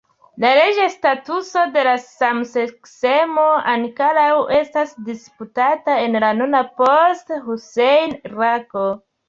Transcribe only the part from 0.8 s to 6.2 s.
statuso de la samseksemo ankoraŭ estas disputata